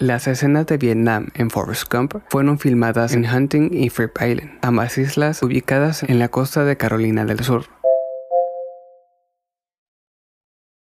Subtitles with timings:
[0.00, 4.96] Las escenas de Vietnam en Forrest Gump fueron filmadas en Hunting y Fripp Island, ambas
[4.96, 7.64] islas ubicadas en la costa de Carolina del Sur.